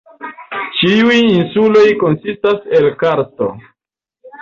[0.77, 3.55] Ĉiuj insuloj konsistas el karsto.